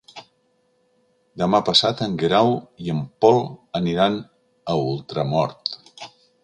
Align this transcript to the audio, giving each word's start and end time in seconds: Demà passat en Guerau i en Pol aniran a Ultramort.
Demà 1.41 1.59
passat 1.67 2.01
en 2.07 2.17
Guerau 2.23 2.51
i 2.87 2.91
en 2.97 3.05
Pol 3.25 3.39
aniran 3.83 4.21
a 4.75 4.81
Ultramort. 4.89 5.81